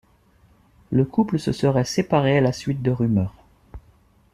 Le 0.89 1.05
couple 1.05 1.37
se 1.37 1.51
serait 1.51 1.85
séparé 1.85 2.39
à 2.39 2.41
la 2.41 2.53
suite 2.53 2.81
de 2.81 2.89
rumeurs. 2.89 3.35